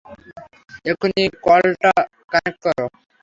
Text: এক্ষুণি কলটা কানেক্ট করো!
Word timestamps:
এক্ষুণি 0.85 1.23
কলটা 1.45 1.91
কানেক্ট 2.31 2.59
করো! 2.65 2.85